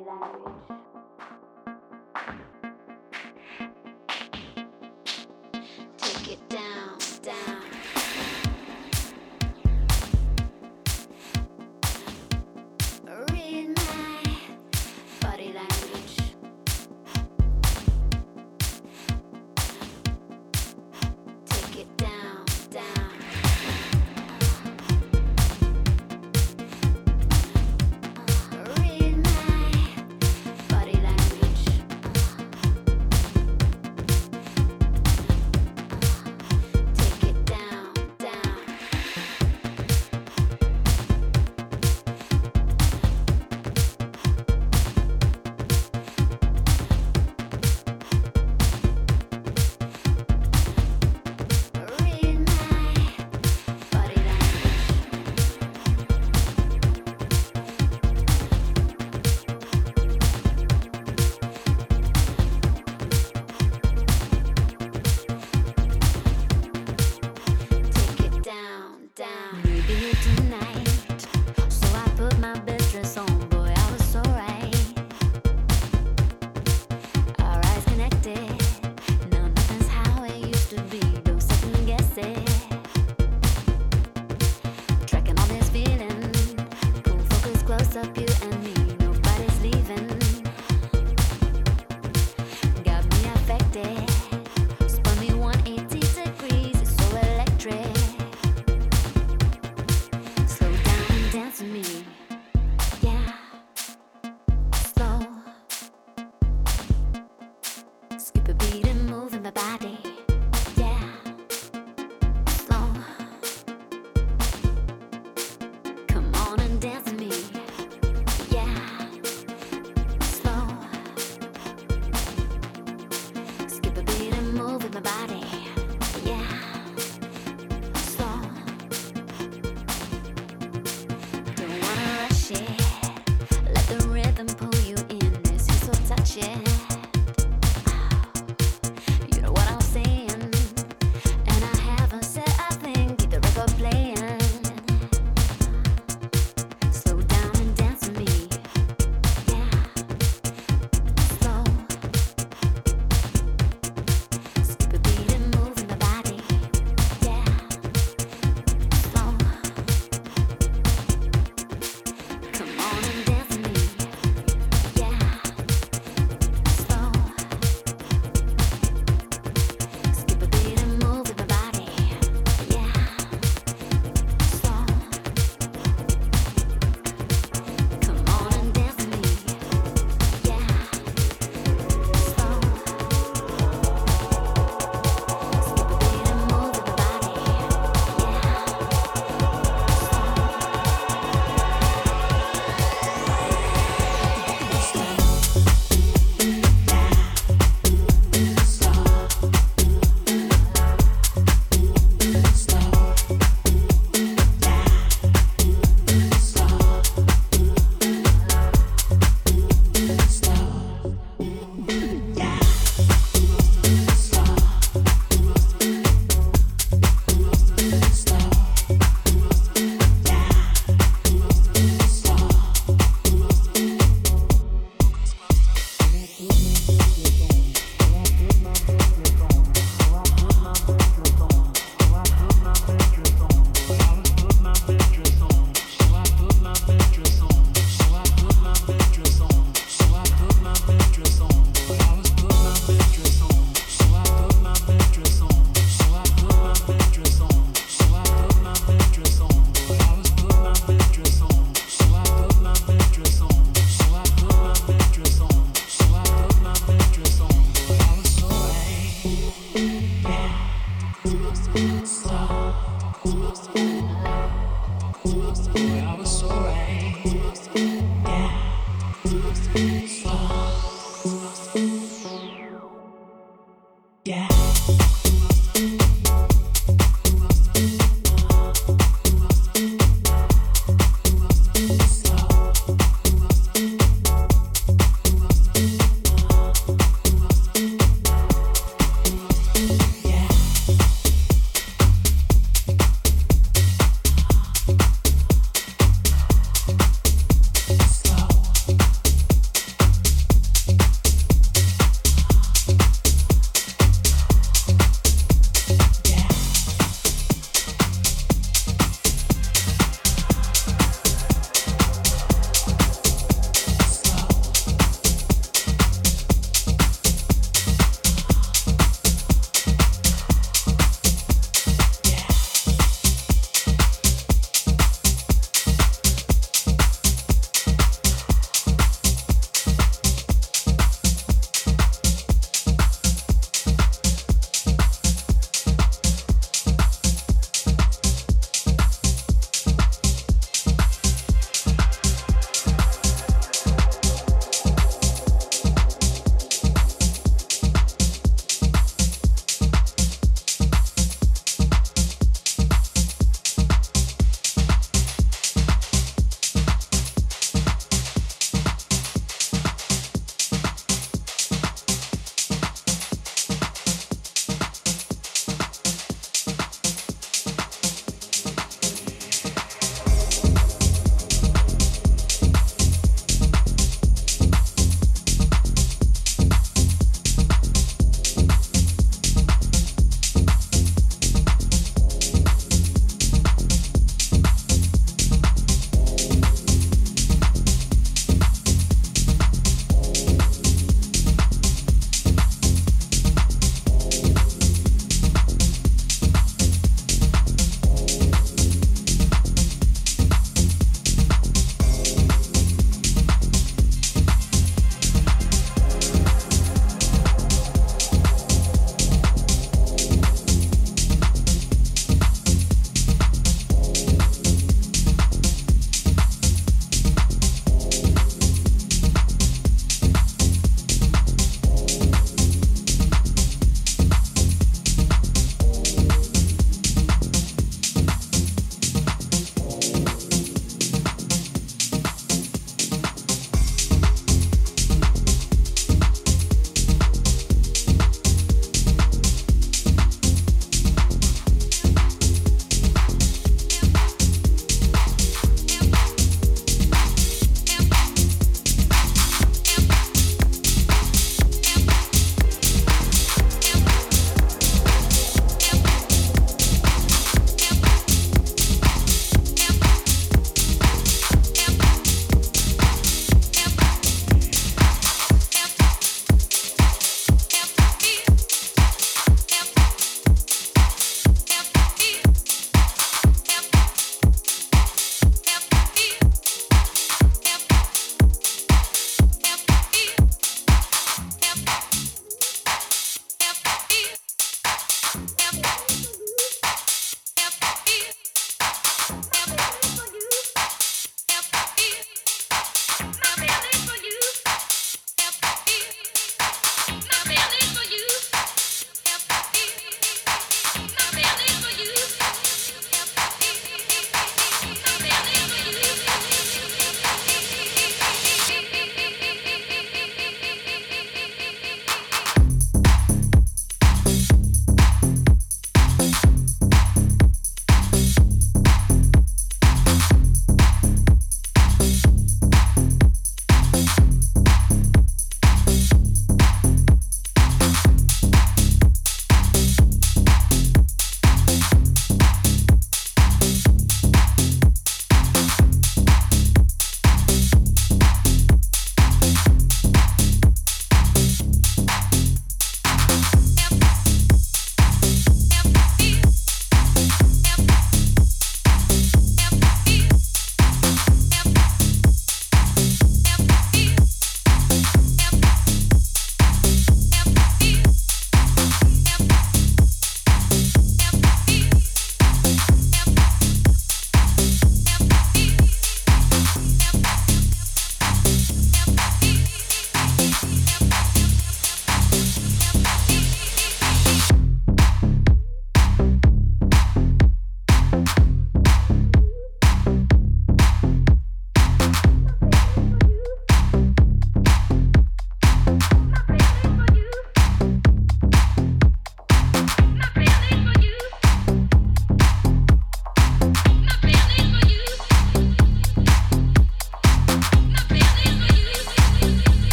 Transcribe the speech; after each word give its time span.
Bengali 0.00 0.36
language 0.38 1.05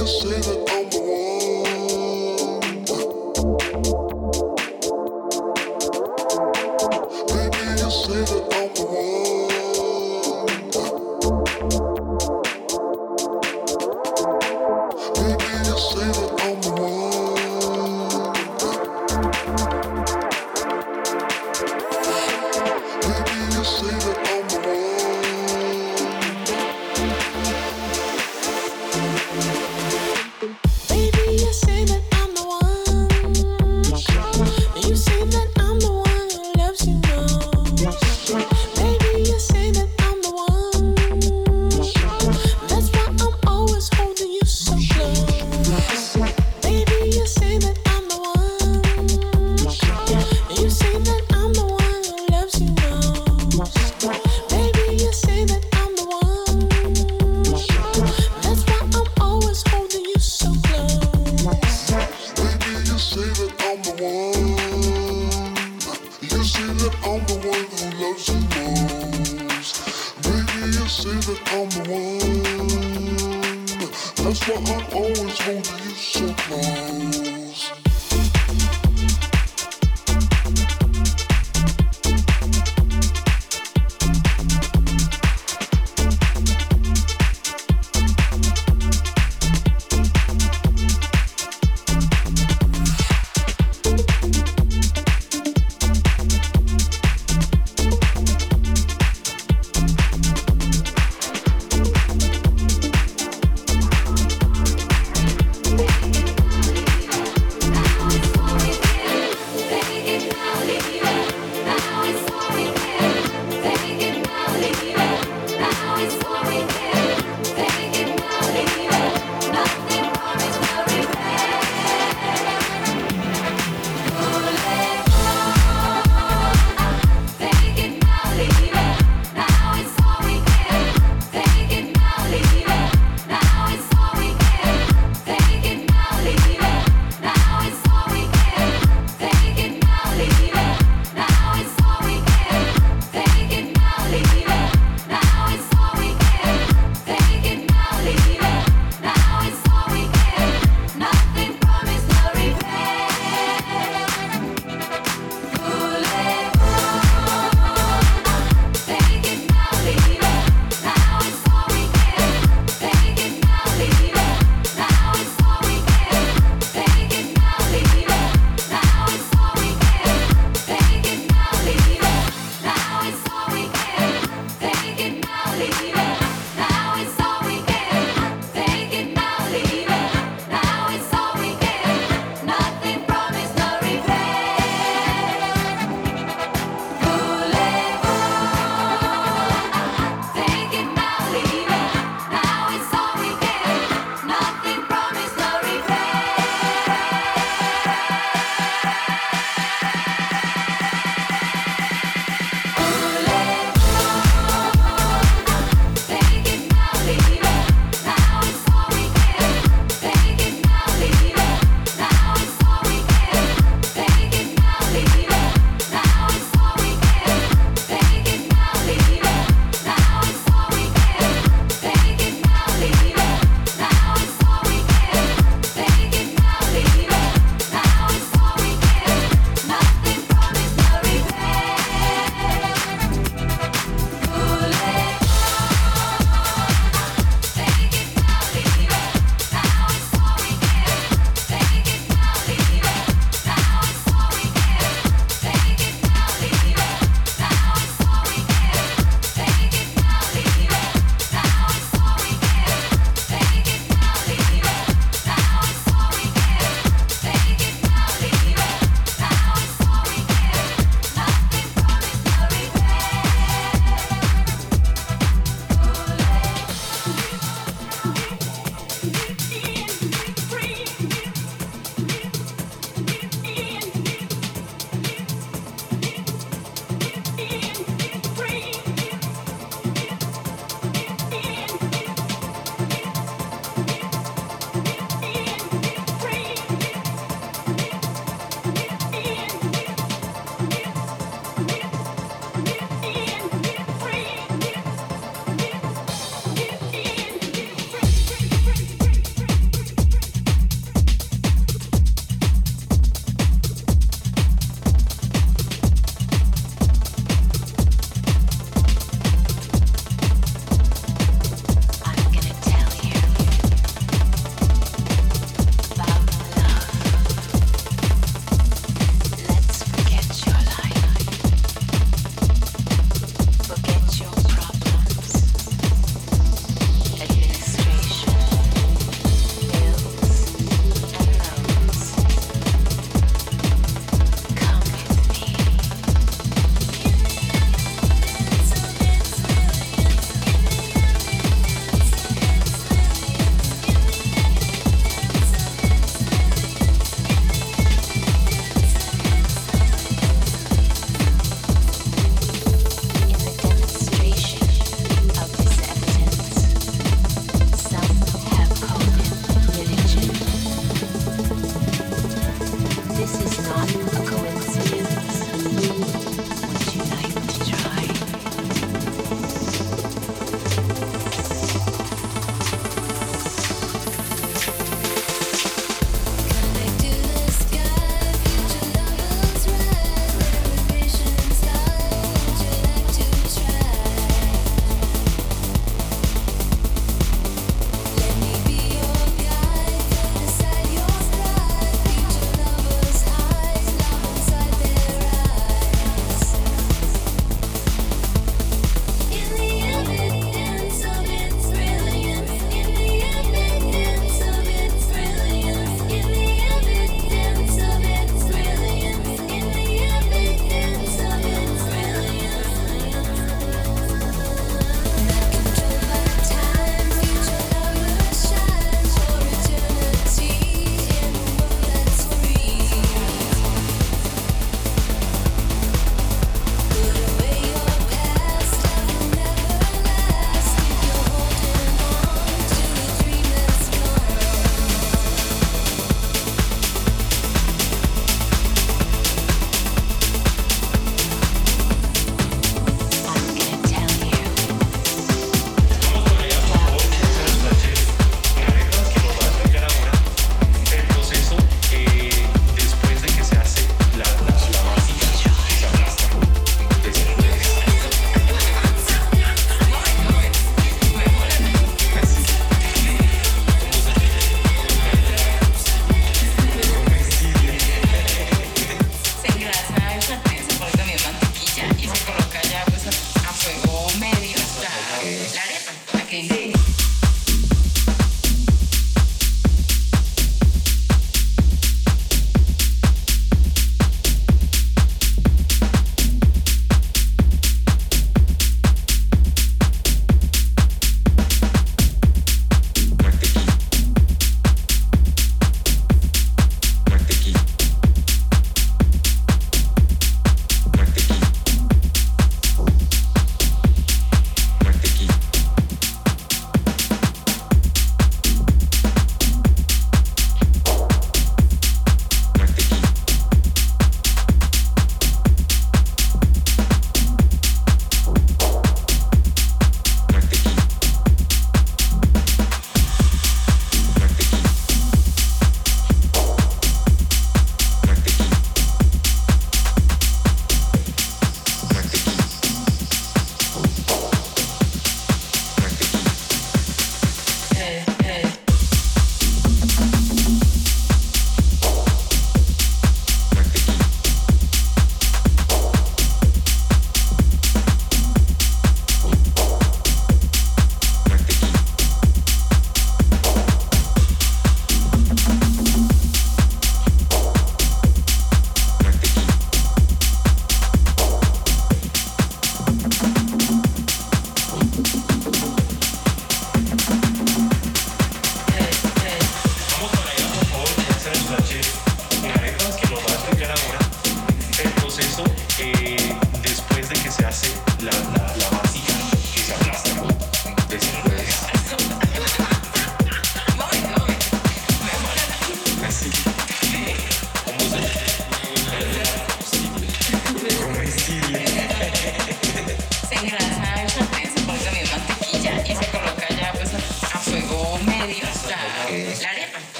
you 0.00 0.06
see 0.06 0.30
the 0.30 0.69